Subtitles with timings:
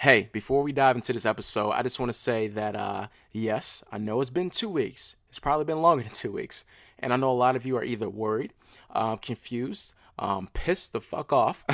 [0.00, 3.84] Hey, before we dive into this episode, I just want to say that uh, yes,
[3.92, 5.16] I know it's been two weeks.
[5.28, 6.64] It's probably been longer than two weeks,
[6.98, 8.54] and I know a lot of you are either worried,
[8.94, 11.66] uh, confused, um, pissed the fuck off.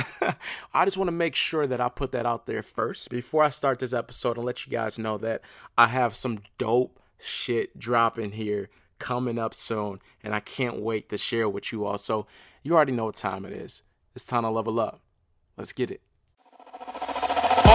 [0.73, 3.49] I just want to make sure that I put that out there first before I
[3.49, 5.39] start this episode and let you guys know that
[5.77, 8.69] I have some dope shit dropping here
[8.99, 11.97] coming up soon, and I can't wait to share with you all.
[11.97, 12.27] So
[12.61, 13.83] you already know what time it is.
[14.17, 14.99] It's time to level up.
[15.55, 16.01] Let's get it.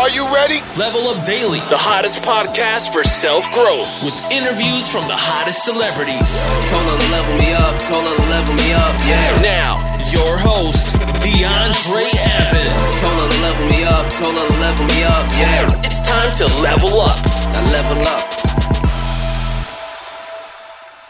[0.03, 0.59] Are you ready?
[0.77, 6.27] Level Up Daily, the hottest podcast for self growth, with interviews from the hottest celebrities.
[6.75, 9.31] Told her to level me up, told her to level me up, yeah.
[9.39, 9.79] Now,
[10.11, 12.89] your host, DeAndre Evans.
[12.99, 15.87] Told her to level me up, told her to level me up, yeah.
[15.87, 17.23] It's time to level up.
[17.55, 18.27] Now level up.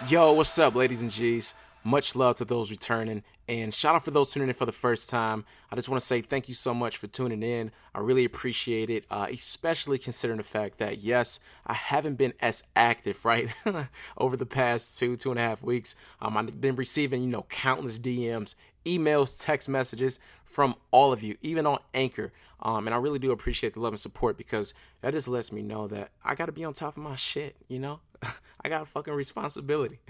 [0.04, 1.54] Yo, what's up, ladies and G's?
[1.82, 3.24] Much love to those returning,
[3.60, 5.44] and shout out for those tuning in for the first time.
[5.70, 7.70] I just want to say thank you so much for tuning in.
[7.94, 12.64] I really appreciate it, uh, especially considering the fact that, yes, I haven't been as
[12.74, 13.50] active, right,
[14.16, 15.96] over the past two, two and a half weeks.
[16.22, 18.54] Um, I've been receiving, you know, countless DMs,
[18.86, 22.32] emails, text messages from all of you, even on Anchor.
[22.60, 25.60] Um, and I really do appreciate the love and support because that just lets me
[25.60, 28.00] know that I got to be on top of my shit, you know?
[28.64, 30.00] I got a fucking responsibility.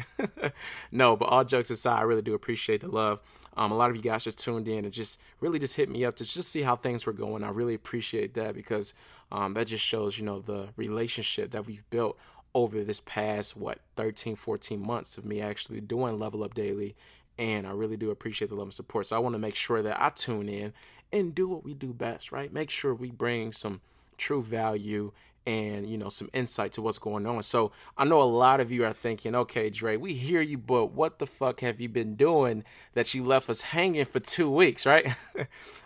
[0.92, 3.20] no, but all jokes aside, I really do appreciate the love.
[3.56, 6.04] Um, a lot of you guys just tuned in and just really just hit me
[6.04, 7.44] up to just see how things were going.
[7.44, 8.94] I really appreciate that because
[9.30, 12.18] um, that just shows, you know, the relationship that we've built
[12.54, 16.94] over this past, what, 13, 14 months of me actually doing Level Up Daily.
[17.38, 19.06] And I really do appreciate the love and support.
[19.06, 20.74] So I want to make sure that I tune in
[21.10, 22.52] and do what we do best, right?
[22.52, 23.80] Make sure we bring some
[24.18, 25.12] true value
[25.46, 27.42] and you know some insight to what's going on.
[27.42, 30.92] So I know a lot of you are thinking, okay, Dre, we hear you, but
[30.92, 34.86] what the fuck have you been doing that you left us hanging for two weeks,
[34.86, 35.06] right?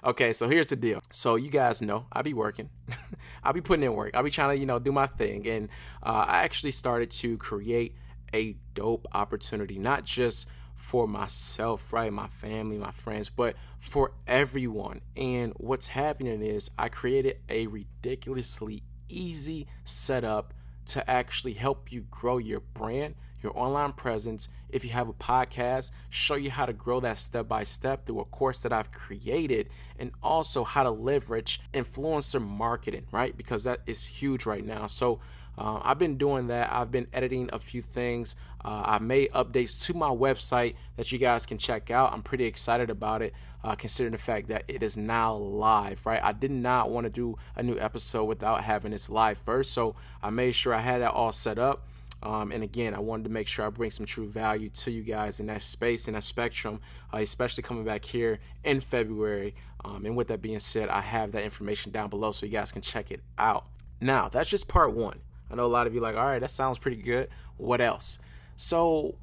[0.05, 1.03] okay, so here's the deal.
[1.11, 2.71] So you guys know I be working,
[3.45, 5.69] I be putting in work, I be trying to you know do my thing, and
[6.03, 7.95] uh, I actually started to create
[8.34, 12.12] a dope opportunity, not just for myself, right?
[12.12, 15.00] My family, my friends, but for everyone.
[15.16, 20.53] And what's happening is I created a ridiculously easy setup
[20.87, 24.49] to actually help you grow your brand, your online presence.
[24.69, 28.21] If you have a podcast, show you how to grow that step by step through
[28.21, 29.69] a course that I've created,
[29.99, 33.37] and also how to leverage influencer marketing, right?
[33.37, 34.87] Because that is huge right now.
[34.87, 35.21] So,
[35.59, 36.72] uh, I've been doing that.
[36.72, 38.37] I've been editing a few things.
[38.65, 42.12] Uh, I made updates to my website that you guys can check out.
[42.12, 43.33] I'm pretty excited about it,
[43.65, 46.22] uh, considering the fact that it is now live, right?
[46.22, 49.95] I did not want to do a new episode without having this live first, so
[50.22, 51.87] I made sure I had that all set up.
[52.22, 55.03] Um, and again, I wanted to make sure I bring some true value to you
[55.03, 56.81] guys in that space, in that spectrum,
[57.12, 59.55] uh, especially coming back here in February.
[59.84, 62.72] Um, and with that being said, I have that information down below so you guys
[62.72, 63.66] can check it out.
[64.00, 65.21] Now, that's just part one.
[65.51, 67.29] I know a lot of you like, all right, that sounds pretty good.
[67.57, 68.19] What else?
[68.57, 69.15] So,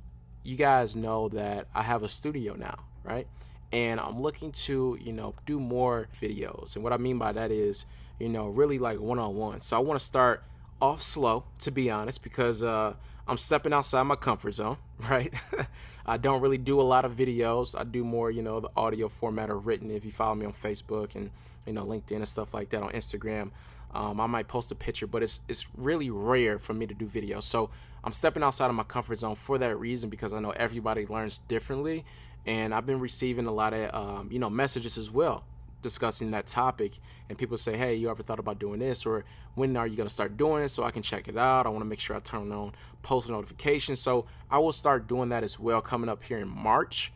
[0.44, 3.28] you guys know that I have a studio now, right?
[3.72, 6.76] And I'm looking to, you know, do more videos.
[6.76, 7.86] And what I mean by that is,
[8.20, 9.62] you know, really like one on one.
[9.62, 10.44] So, I want to start
[10.82, 12.94] off slow, to be honest, because uh,
[13.28, 14.78] I'm stepping outside my comfort zone,
[15.10, 15.34] right?
[16.06, 17.80] I don't really do a lot of videos.
[17.80, 19.90] I do more, you know, the audio format or written.
[19.92, 21.32] If you follow me on Facebook and,
[21.66, 23.52] you know, LinkedIn and stuff like that on Instagram,
[23.94, 27.06] um, I might post a picture, but it's it's really rare for me to do
[27.06, 27.44] videos.
[27.44, 27.70] So
[28.04, 31.40] I'm stepping outside of my comfort zone for that reason because I know everybody learns
[31.48, 32.06] differently,
[32.46, 35.44] and I've been receiving a lot of um, you know messages as well
[35.84, 36.94] discussing that topic.
[37.30, 40.08] And people say, "Hey, you ever thought about doing this?" Or when are you going
[40.08, 41.68] to start doing it so I can check it out?
[41.68, 42.74] I want to make sure I turn on
[43.04, 44.00] post notifications.
[44.00, 47.12] So I will start doing that as well coming up here in March.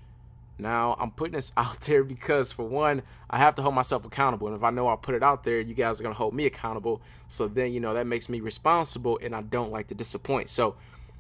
[0.60, 4.48] Now, I'm putting this out there because, for one, I have to hold myself accountable.
[4.48, 6.34] And if I know I'll put it out there, you guys are going to hold
[6.34, 7.02] me accountable.
[7.28, 10.50] So then, you know, that makes me responsible and I don't like to disappoint.
[10.50, 10.76] So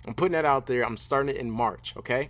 [0.08, 0.84] I'm putting that out there.
[0.84, 2.30] I'm starting it in March, okay?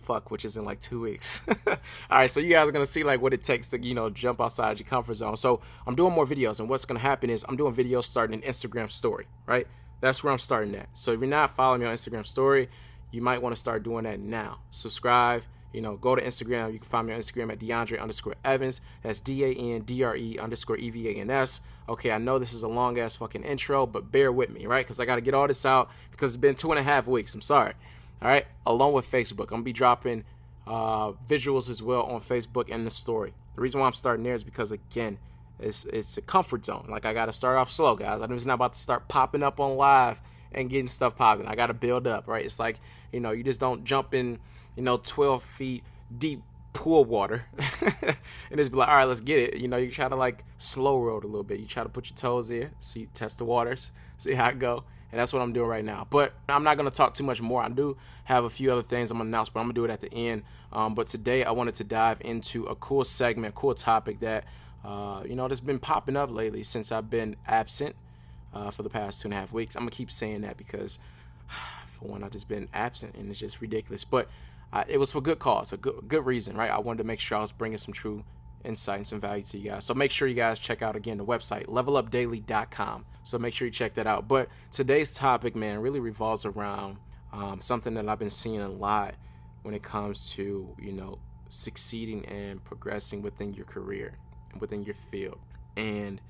[0.00, 1.42] Fuck, which is in like two weeks.
[1.66, 1.76] All
[2.10, 4.10] right, so you guys are going to see like what it takes to, you know,
[4.10, 5.36] jump outside your comfort zone.
[5.36, 6.58] So I'm doing more videos.
[6.58, 9.66] And what's going to happen is I'm doing videos starting an Instagram story, right?
[10.00, 10.88] That's where I'm starting at.
[10.94, 12.70] So if you're not following me on Instagram story,
[13.10, 14.60] you might want to start doing that now.
[14.70, 16.72] Subscribe you know, go to Instagram.
[16.72, 18.80] You can find me on Instagram at DeAndre underscore Evans.
[19.02, 21.60] That's D A N D R E underscore E V A N S.
[21.88, 24.84] Okay, I know this is a long ass fucking intro, but bear with me, right?
[24.84, 27.06] Because I got to get all this out because it's been two and a half
[27.06, 27.34] weeks.
[27.34, 27.74] I'm sorry.
[28.22, 30.24] All right, along with Facebook, I'm gonna be dropping
[30.66, 33.32] uh, visuals as well on Facebook and the story.
[33.54, 35.18] The reason why I'm starting there is because again,
[35.58, 36.86] it's it's a comfort zone.
[36.88, 38.20] Like I got to start off slow, guys.
[38.22, 40.20] I'm just not about to start popping up on live
[40.52, 41.46] and getting stuff popping.
[41.46, 42.44] I got to build up, right?
[42.44, 42.78] It's like
[43.12, 44.38] you know, you just don't jump in
[44.80, 45.84] you know, 12 feet
[46.16, 46.40] deep
[46.72, 47.44] pool water
[48.50, 49.60] and be like, all right, let's get it.
[49.60, 51.60] You know, you try to like slow roll a little bit.
[51.60, 54.84] You try to put your toes in, see, test the waters, see how it go.
[55.12, 56.06] And that's what I'm doing right now.
[56.08, 57.62] But I'm not to talk too much more.
[57.62, 59.90] I do have a few other things I'm to announce, but I'm to do it
[59.90, 60.44] at the end.
[60.72, 64.44] Um, but today I wanted to dive into a cool segment, cool topic that,
[64.82, 67.96] uh, you know, that's been popping up lately since I've been absent
[68.54, 69.76] uh, for the past two and a half weeks.
[69.76, 70.98] I'm to keep saying that because,
[71.86, 74.04] for one, I've just been absent and it's just ridiculous.
[74.04, 74.30] But
[74.72, 76.70] uh, it was for good cause, a good, good reason, right?
[76.70, 78.24] I wanted to make sure I was bringing some true
[78.64, 79.84] insight and some value to you guys.
[79.84, 83.06] So make sure you guys check out again the website, levelupdaily.com.
[83.24, 84.28] So make sure you check that out.
[84.28, 86.98] But today's topic, man, really revolves around
[87.32, 89.14] um, something that I've been seeing a lot
[89.62, 91.18] when it comes to, you know,
[91.48, 94.16] succeeding and progressing within your career
[94.52, 95.38] and within your field.
[95.76, 96.20] And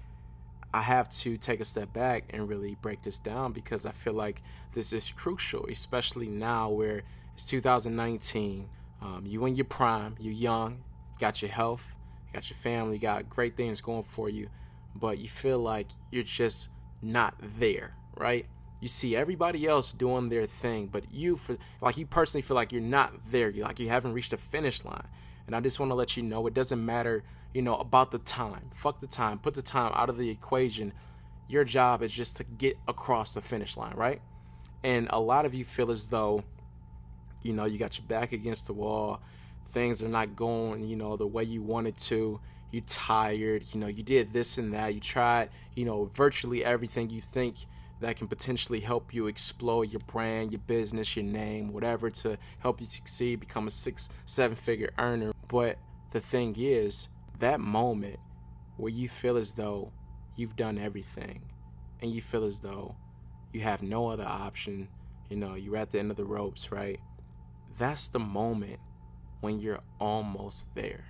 [0.72, 4.12] I have to take a step back and really break this down because I feel
[4.12, 7.02] like this is crucial, especially now where
[7.34, 8.68] it's 2019.
[9.02, 10.84] Um, you in your prime, you're young,
[11.18, 11.94] got your health,
[12.32, 14.48] got your family, got great things going for you,
[14.94, 16.68] but you feel like you're just
[17.02, 18.46] not there, right?
[18.80, 22.72] You see everybody else doing their thing, but you for like you personally feel like
[22.72, 23.50] you're not there.
[23.50, 25.06] You like you haven't reached the finish line.
[25.50, 28.20] And I just want to let you know it doesn't matter, you know, about the
[28.20, 28.70] time.
[28.72, 29.40] Fuck the time.
[29.40, 30.92] Put the time out of the equation.
[31.48, 34.22] Your job is just to get across the finish line, right?
[34.84, 36.44] And a lot of you feel as though,
[37.42, 39.22] you know, you got your back against the wall.
[39.64, 42.38] Things are not going, you know, the way you wanted to.
[42.70, 43.64] You're tired.
[43.72, 44.94] You know, you did this and that.
[44.94, 47.56] You tried, you know, virtually everything you think
[48.00, 52.80] that can potentially help you explore your brand, your business, your name, whatever to help
[52.80, 55.32] you succeed, become a six, seven figure earner.
[55.48, 55.78] But
[56.12, 57.08] the thing is,
[57.38, 58.18] that moment
[58.76, 59.92] where you feel as though
[60.36, 61.42] you've done everything
[62.00, 62.96] and you feel as though
[63.52, 64.88] you have no other option,
[65.28, 66.98] you know, you're at the end of the ropes, right?
[67.78, 68.80] That's the moment
[69.40, 71.04] when you're almost there.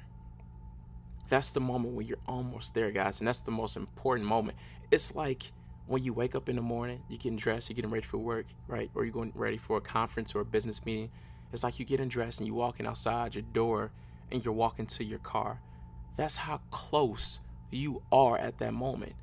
[1.29, 3.21] That's the moment when you're almost there, guys.
[3.21, 4.59] And that's the most important moment.
[4.91, 5.53] It's like
[5.91, 8.47] when you wake up in the morning, you're getting dressed, you're getting ready for work,
[8.69, 8.89] right?
[8.95, 11.11] Or you're going ready for a conference or a business meeting.
[11.53, 13.91] It's like you're getting dressed and you're walking outside your door
[14.31, 15.61] and you're walking to your car.
[16.15, 17.41] That's how close
[17.73, 19.15] you are at that moment.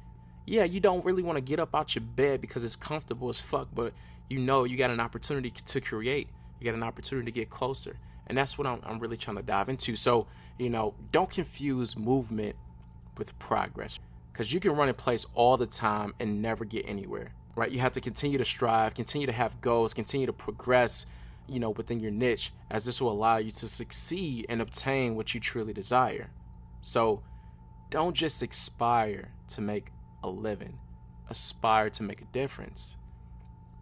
[0.45, 3.39] Yeah, you don't really want to get up out your bed because it's comfortable as
[3.39, 3.93] fuck, but
[4.27, 6.27] you know you got an opportunity to create.
[6.59, 7.97] You got an opportunity to get closer.
[8.27, 9.95] And that's what I'm, I'm really trying to dive into.
[9.95, 10.27] So,
[10.57, 12.57] you know, don't confuse movement
[13.17, 14.01] with progress
[14.37, 17.71] because you can run in place all the time and never get anywhere, right?
[17.71, 21.07] You have to continue to strive, continue to have goals, continue to progress,
[21.47, 25.33] you know, within your niche, as this will allow you to succeed and obtain what
[25.33, 26.29] you truly desire.
[26.83, 27.23] So
[27.89, 29.87] don't just aspire to make
[30.23, 30.77] a living,
[31.31, 32.95] aspire to make a difference.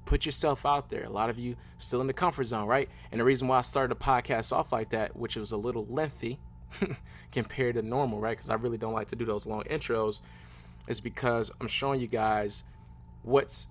[0.06, 1.04] Put yourself out there.
[1.04, 2.88] A lot of you still in the comfort zone, right?
[3.12, 5.86] And the reason why I started the podcast off like that, which was a little
[5.90, 6.40] lengthy
[7.34, 8.38] compared to normal, right?
[8.38, 10.22] Because I really don't like to do those long intros,
[10.88, 12.64] is because I'm showing you guys
[13.24, 13.68] what's,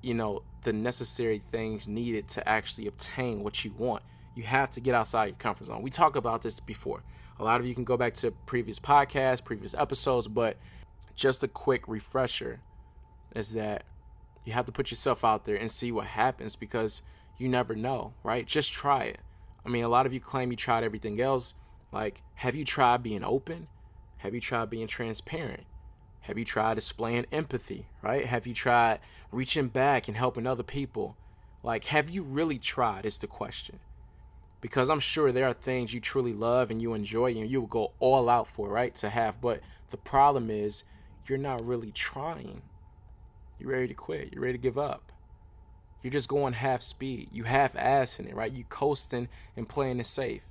[0.00, 4.02] you know, the necessary things needed to actually obtain what you want.
[4.34, 5.82] You have to get outside your comfort zone.
[5.82, 7.02] We talked about this before.
[7.38, 10.56] A lot of you can go back to previous podcasts, previous episodes, but
[11.14, 12.60] just a quick refresher
[13.34, 13.84] is that
[14.44, 17.02] you have to put yourself out there and see what happens because
[17.38, 18.46] you never know, right?
[18.46, 19.18] Just try it.
[19.64, 21.54] I mean, a lot of you claim you tried everything else.
[21.92, 23.68] Like, have you tried being open?
[24.18, 25.64] Have you tried being transparent?
[26.22, 28.24] Have you tried displaying empathy, right?
[28.24, 29.00] Have you tried
[29.32, 31.16] reaching back and helping other people?
[31.62, 33.04] Like, have you really tried?
[33.04, 33.80] Is the question.
[34.60, 37.68] Because I'm sure there are things you truly love and you enjoy and you will
[37.68, 38.94] go all out for, right?
[38.96, 39.40] To have.
[39.40, 39.60] But
[39.90, 40.84] the problem is,
[41.26, 42.62] you're not really trying.
[43.58, 44.32] You're ready to quit.
[44.32, 45.10] You're ready to give up.
[46.02, 47.28] You're just going half speed.
[47.32, 48.52] You half assing it, right?
[48.52, 50.42] You coasting and playing it safe.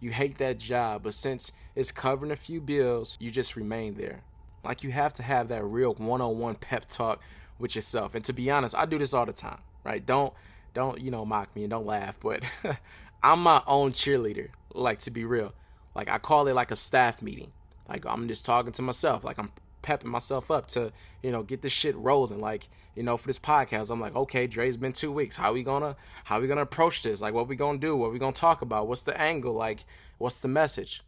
[0.00, 4.22] You hate that job, but since it's covering a few bills, you just remain there.
[4.64, 7.22] Like you have to have that real one-on-one pep talk
[7.58, 8.14] with yourself.
[8.14, 10.04] And to be honest, I do this all the time, right?
[10.04, 10.32] Don't
[10.72, 12.44] don't, you know, mock me and don't laugh, but
[13.22, 14.48] I'm my own cheerleader.
[14.72, 15.52] Like to be real.
[15.94, 17.52] Like I call it like a staff meeting.
[17.88, 19.24] Like I'm just talking to myself.
[19.24, 19.50] Like I'm
[19.82, 22.38] pepping myself up to, you know, get this shit rolling.
[22.38, 25.36] Like, you know, for this podcast, I'm like, okay, Dre's been two weeks.
[25.36, 27.20] How we gonna how we gonna approach this?
[27.20, 27.96] Like what we gonna do?
[27.96, 28.86] What we gonna talk about?
[28.86, 29.54] What's the angle?
[29.54, 29.84] Like,
[30.18, 31.02] what's the message?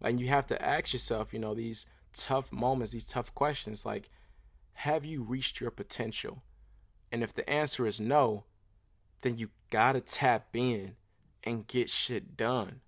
[0.00, 4.10] Like you have to ask yourself, you know, these tough moments, these tough questions, like,
[4.72, 6.42] have you reached your potential?
[7.12, 8.44] And if the answer is no,
[9.22, 10.96] then you gotta tap in
[11.44, 12.80] and get shit done.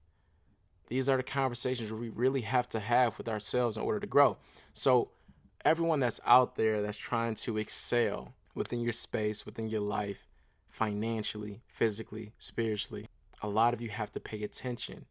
[0.88, 4.36] These are the conversations we really have to have with ourselves in order to grow.
[4.72, 5.10] So,
[5.64, 10.28] everyone that's out there that's trying to excel within your space, within your life,
[10.68, 13.06] financially, physically, spiritually,
[13.40, 15.06] a lot of you have to pay attention.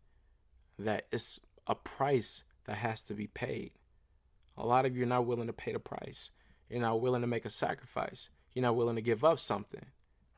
[0.79, 3.71] that it's a price that has to be paid.
[4.61, 6.29] A lot of you are not willing to pay the price.
[6.69, 8.29] You're not willing to make a sacrifice.
[8.53, 9.87] You're not willing to give up something,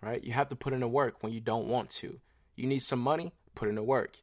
[0.01, 0.23] right?
[0.23, 2.21] You have to put in the work when you don't want to.
[2.55, 4.19] You need some money, put in the work.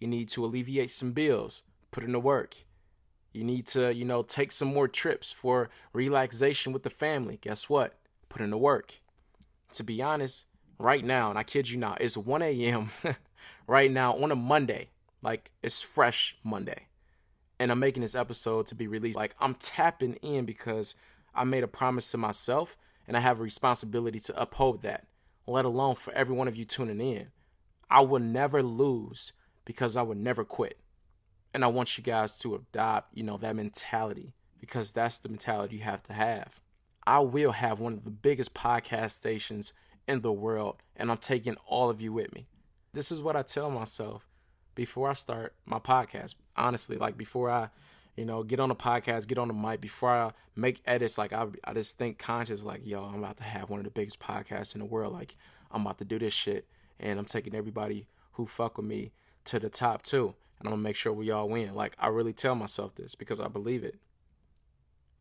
[0.00, 2.56] You need to alleviate some bills, put in the work.
[3.34, 7.38] You need to, you know, take some more trips for relaxation with the family.
[7.42, 7.98] Guess what?
[8.30, 9.00] Put in the work.
[9.74, 10.46] To be honest,
[10.78, 12.92] right now, and I kid you not, it's 1 a.m.
[13.66, 14.88] right now on a Monday.
[15.20, 16.86] Like it's fresh Monday.
[17.58, 19.16] And I'm making this episode to be released.
[19.16, 20.94] Like I'm tapping in because
[21.34, 25.06] I made a promise to myself and I have a responsibility to uphold that,
[25.46, 27.28] let alone for every one of you tuning in.
[27.90, 29.32] I will never lose
[29.64, 30.78] because I would never quit.
[31.52, 35.76] And I want you guys to adopt, you know, that mentality because that's the mentality
[35.76, 36.60] you have to have.
[37.06, 39.74] I will have one of the biggest podcast stations
[40.08, 42.46] in the world, and I'm taking all of you with me.
[42.92, 44.26] This is what I tell myself
[44.74, 46.34] before I start my podcast.
[46.56, 47.68] Honestly, like before I,
[48.16, 51.32] you know, get on the podcast, get on the mic, before I make edits, like
[51.32, 54.20] I, I just think conscious, like, yo, I'm about to have one of the biggest
[54.20, 55.12] podcasts in the world.
[55.12, 55.36] Like,
[55.70, 56.66] I'm about to do this shit,
[57.00, 59.12] and I'm taking everybody who fuck with me
[59.46, 61.74] to the top too, and I'm gonna make sure we all win.
[61.74, 63.96] Like, I really tell myself this because I believe it.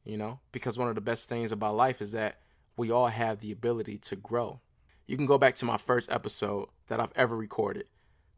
[0.04, 2.40] You know, because one of the best things about life is that
[2.76, 4.60] we all have the ability to grow.
[5.08, 7.86] You can go back to my first episode that I've ever recorded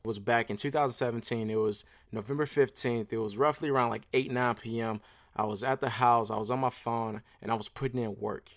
[0.06, 1.50] was back in 2017.
[1.50, 3.12] It was November 15th.
[3.12, 5.02] It was roughly around like 8, 9 p.m.
[5.36, 8.16] I was at the house, I was on my phone, and I was putting in
[8.18, 8.52] work.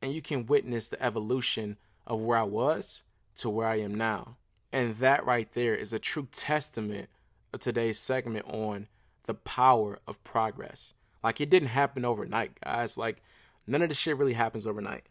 [0.00, 3.02] And you can witness the evolution of where I was
[3.36, 4.36] to where I am now.
[4.72, 7.08] And that right there is a true testament
[7.52, 8.88] of today's segment on
[9.24, 10.94] the power of progress.
[11.22, 12.96] Like it didn't happen overnight, guys.
[12.96, 13.22] Like
[13.66, 15.04] none of this shit really happens overnight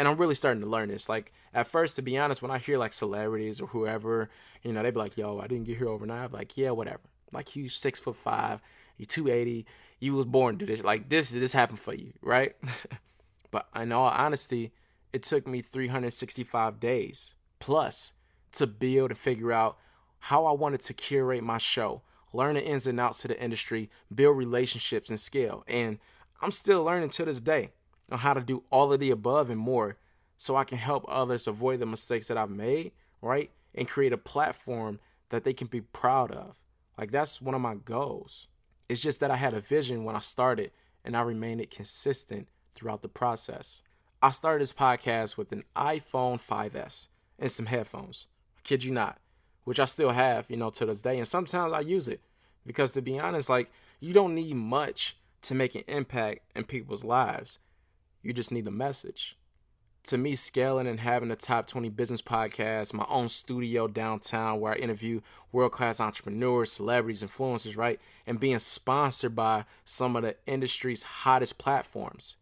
[0.00, 1.10] and I'm really starting to learn this.
[1.10, 4.30] Like at first, to be honest, when I hear like celebrities or whoever,
[4.62, 7.02] you know, they'd be like, "Yo, I didn't get here overnight." I'm like, "Yeah, whatever."
[7.32, 8.62] Like you six foot five,
[8.96, 9.66] you two eighty,
[9.98, 10.82] you was born to this.
[10.82, 12.56] Like this, this happened for you, right?
[13.50, 14.72] but in all honesty,
[15.12, 18.14] it took me 365 days plus
[18.52, 19.76] to build and figure out
[20.18, 22.00] how I wanted to curate my show,
[22.32, 25.62] learn the ins and outs of the industry, build relationships and scale.
[25.68, 25.98] And
[26.40, 27.70] I'm still learning to this day
[28.10, 29.96] on how to do all of the above and more
[30.36, 33.50] so I can help others avoid the mistakes that I've made, right?
[33.74, 34.98] And create a platform
[35.28, 36.54] that they can be proud of.
[36.98, 38.48] Like that's one of my goals.
[38.88, 40.70] It's just that I had a vision when I started
[41.04, 43.82] and I remained consistent throughout the process.
[44.22, 48.26] I started this podcast with an iPhone 5S and some headphones.
[48.58, 49.18] I kid you not,
[49.64, 51.18] which I still have, you know, to this day.
[51.18, 52.20] And sometimes I use it
[52.66, 57.04] because to be honest, like you don't need much to make an impact in people's
[57.04, 57.58] lives.
[58.22, 59.38] You just need the message.
[60.04, 64.74] To me, scaling and having a top 20 business podcast, my own studio downtown where
[64.74, 65.20] I interview
[65.52, 68.00] world class entrepreneurs, celebrities, influencers, right?
[68.26, 72.36] And being sponsored by some of the industry's hottest platforms.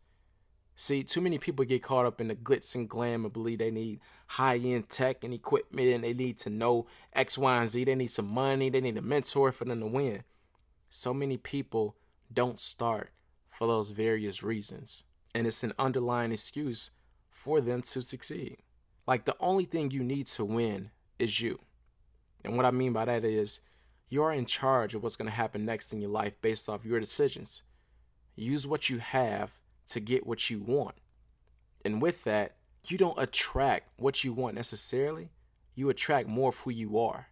[0.74, 3.72] See, too many people get caught up in the glitz and glam and believe they
[3.72, 7.84] need high end tech and equipment and they need to know X, Y, and Z.
[7.84, 10.22] They need some money, they need a mentor for them to win.
[10.90, 11.96] So many people
[12.32, 13.10] don't start
[13.48, 15.04] for those various reasons
[15.38, 16.90] and it's an underlying excuse
[17.30, 18.56] for them to succeed.
[19.06, 21.60] Like the only thing you need to win is you.
[22.44, 23.60] And what I mean by that is
[24.08, 26.98] you're in charge of what's going to happen next in your life based off your
[26.98, 27.62] decisions.
[28.34, 29.52] Use what you have
[29.86, 30.96] to get what you want.
[31.84, 32.56] And with that,
[32.88, 35.30] you don't attract what you want necessarily,
[35.76, 37.28] you attract more of who you are.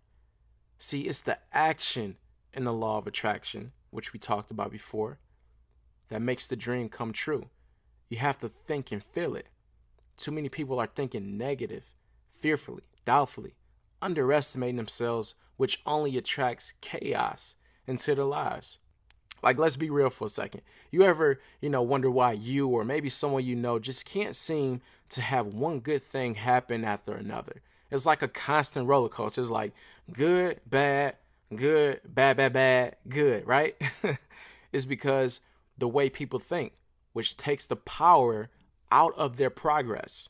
[0.79, 2.19] See, it's the action
[2.55, 5.19] in the law of attraction, which we talked about before,
[6.09, 7.49] that makes the dream come true.
[8.09, 9.49] You have to think and feel it.
[10.17, 11.91] Too many people are thinking negative,
[12.35, 13.55] fearfully, doubtfully,
[14.01, 18.79] underestimating themselves, which only attracts chaos into their lives.
[19.43, 20.63] Like, let's be real for a second.
[20.91, 24.81] You ever, you know, wonder why you or maybe someone you know just can't seem
[25.11, 27.63] to have one good thing happen after another?
[27.91, 29.41] It's like a constant roller coaster.
[29.41, 29.73] It's like
[30.13, 31.17] good, bad,
[31.55, 33.77] good, bad, bad, bad, good, right?
[34.73, 35.41] it's because
[35.79, 36.73] the way people think
[37.17, 38.51] which takes the power
[38.93, 40.29] out of their progress.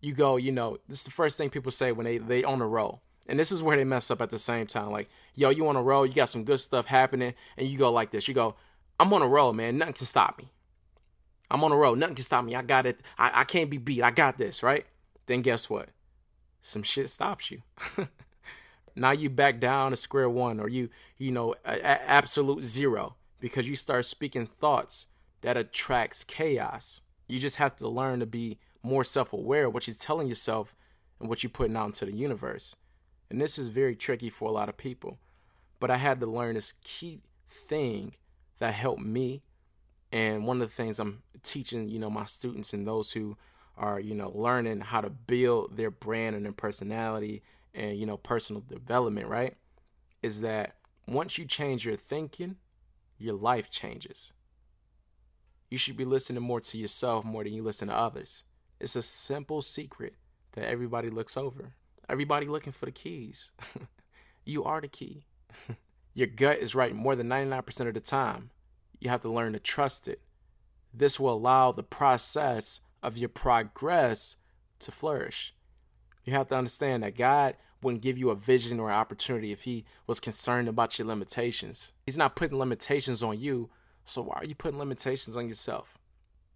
[0.00, 2.62] You go, you know, this is the first thing people say when they they on
[2.62, 3.02] a roll.
[3.28, 4.90] And this is where they mess up at the same time.
[4.90, 7.92] Like, yo, you on a roll, you got some good stuff happening, and you go
[7.92, 8.28] like this.
[8.28, 8.56] You go,
[8.98, 9.76] I'm on a roll, man.
[9.76, 10.50] Nothing can stop me.
[11.50, 11.94] I'm on a roll.
[11.94, 12.56] Nothing can stop me.
[12.56, 13.00] I got it.
[13.18, 14.02] I, I can't be beat.
[14.02, 14.86] I got this, right?
[15.26, 15.90] Then guess what?
[16.62, 17.60] Some shit stops you.
[18.96, 23.16] now you back down to square one, or you, you know, a, a absolute zero
[23.38, 25.08] because you start speaking thoughts
[25.42, 27.02] that attracts chaos.
[27.28, 30.74] You just have to learn to be more self aware of what you're telling yourself
[31.20, 32.74] and what you're putting out into the universe.
[33.30, 35.18] And this is very tricky for a lot of people.
[35.80, 38.14] but I had to learn this key thing
[38.60, 39.42] that helped me.
[40.12, 43.36] And one of the things I'm teaching, you know, my students and those who
[43.76, 47.42] are, you know, learning how to build their brand and their personality
[47.74, 49.56] and, you know, personal development, right?
[50.22, 50.76] Is that
[51.08, 52.56] once you change your thinking,
[53.18, 54.32] your life changes.
[55.72, 58.44] You should be listening more to yourself more than you listen to others.
[58.78, 60.16] It's a simple secret
[60.52, 61.72] that everybody looks over.
[62.10, 63.52] Everybody looking for the keys.
[64.44, 65.24] you are the key.
[66.14, 68.50] Your gut is right more than 99% of the time.
[69.00, 70.20] You have to learn to trust it.
[70.92, 74.36] This will allow the process of your progress
[74.80, 75.54] to flourish.
[76.26, 79.62] You have to understand that God wouldn't give you a vision or an opportunity if
[79.62, 81.92] He was concerned about your limitations.
[82.04, 83.70] He's not putting limitations on you,
[84.04, 85.98] so why are you putting limitations on yourself?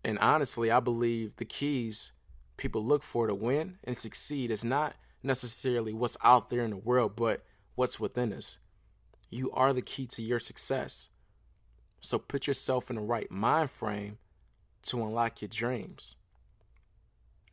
[0.05, 2.13] And honestly, I believe the keys
[2.57, 6.77] people look for to win and succeed is not necessarily what's out there in the
[6.77, 8.59] world, but what's within us.
[9.31, 11.09] You are the key to your success.
[12.01, 14.19] So put yourself in the right mind frame
[14.85, 16.17] to unlock your dreams.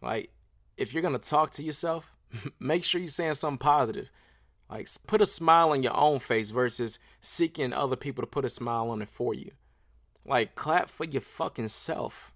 [0.01, 0.31] Like,
[0.77, 2.15] if you're going to talk to yourself,
[2.59, 4.11] make sure you're saying something positive.
[4.69, 8.49] Like, put a smile on your own face versus seeking other people to put a
[8.49, 9.51] smile on it for you.
[10.25, 12.33] Like, clap for your fucking self.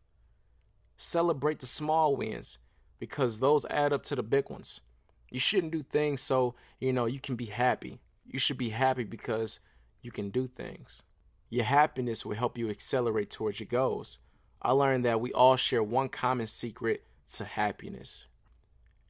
[0.97, 2.59] Celebrate the small wins
[2.99, 4.81] because those add up to the big ones.
[5.29, 7.99] You shouldn't do things so, you know, you can be happy.
[8.25, 9.59] You should be happy because
[10.01, 11.01] you can do things.
[11.49, 14.19] Your happiness will help you accelerate towards your goals.
[14.61, 17.03] I learned that we all share one common secret
[17.33, 18.25] to happiness,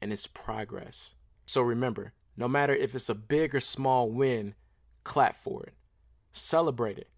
[0.01, 1.15] and it's progress.
[1.46, 4.55] So remember, no matter if it's a big or small win,
[5.03, 5.74] clap for it.
[6.34, 7.10] Celebrate it.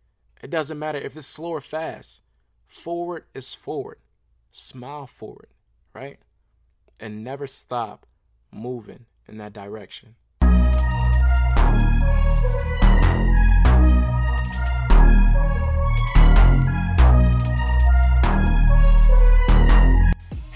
[0.42, 2.22] It doesn't matter if it's slow or fast.
[2.66, 3.98] Forward is forward.
[4.52, 5.50] Smile forward,
[5.94, 6.18] right?
[7.00, 8.06] And never stop
[8.52, 10.16] moving in that direction.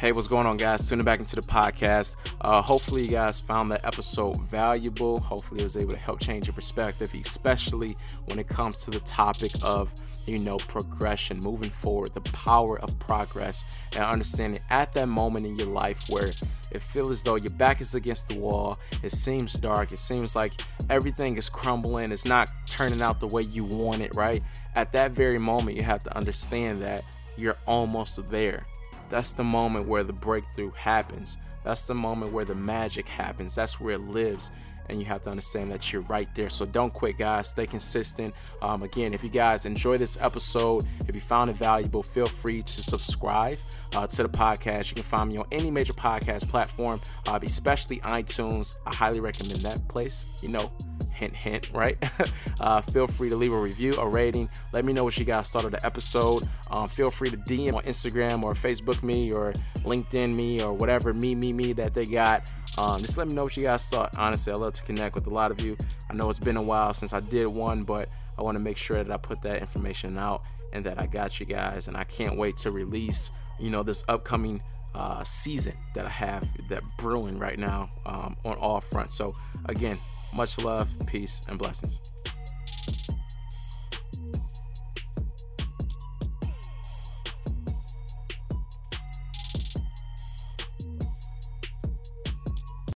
[0.04, 0.90] Hey, what's going on, guys?
[0.90, 2.18] Tuning back into the podcast.
[2.42, 5.22] Uh, hopefully, you guys found that episode valuable.
[5.22, 9.00] Hopefully, it was able to help change your perspective, especially when it comes to the
[9.00, 9.94] topic of
[10.26, 13.64] you know, progression, moving forward, the power of progress,
[13.94, 16.34] and understanding at that moment in your life where
[16.72, 20.36] it feels as though your back is against the wall, it seems dark, it seems
[20.36, 20.52] like
[20.90, 24.44] everything is crumbling, it's not turning out the way you want it, right?
[24.76, 27.06] At that very moment, you have to understand that
[27.38, 28.66] you're almost there.
[29.14, 31.38] That's the moment where the breakthrough happens.
[31.64, 33.54] That's the moment where the magic happens.
[33.54, 34.50] That's where it lives
[34.90, 36.50] and you have to understand that you're right there.
[36.50, 37.50] So don't quit, guys.
[37.50, 38.34] Stay consistent.
[38.62, 42.64] Um, again, if you guys enjoy this episode, if you found it valuable, feel free
[42.64, 43.58] to subscribe
[43.96, 44.90] uh, to the podcast.
[44.90, 48.78] You can find me on any major podcast platform, uh, especially iTunes.
[48.86, 50.26] I highly recommend that place.
[50.42, 50.72] You know,
[51.14, 51.98] hint, hint, right?
[52.60, 54.50] uh, feel free to leave a review, a rating.
[54.72, 56.48] Let me know what you guys thought of the episode.
[56.70, 61.14] Um, feel free to DM on Instagram or Facebook me or LinkedIn me or whatever
[61.14, 62.52] me, me, me that they got.
[62.78, 64.18] Um, just let me know what you guys thought.
[64.18, 65.78] Honestly, I love to connect with a lot of you.
[66.10, 68.78] I know it's been a while since I did one, but I want to make
[68.78, 71.88] sure that I put that information out and that I got you guys.
[71.88, 74.62] And I can't wait to release, you know, this upcoming
[74.96, 79.16] uh, season that I have that brewing right now um, on all fronts.
[79.16, 79.36] So,
[79.66, 79.98] again,
[80.34, 82.00] much love, peace, and blessings.